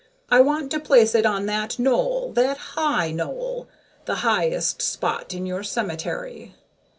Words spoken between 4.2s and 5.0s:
highest